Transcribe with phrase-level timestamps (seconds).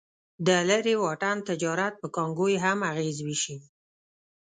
[0.47, 3.63] د لرې واټن تجارت پر کانګو یې هم اغېز وښند.